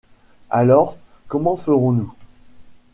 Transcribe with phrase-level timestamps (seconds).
[0.49, 0.97] Alors
[1.27, 2.11] comment ferons-nous?